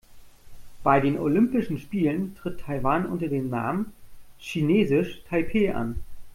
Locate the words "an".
5.73-5.99